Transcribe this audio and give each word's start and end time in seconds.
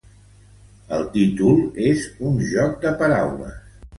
El 0.97 1.03
títol 1.17 1.59
és 1.89 2.07
un 2.31 2.41
joc 2.53 2.83
de 2.87 2.97
paraules. 3.03 3.63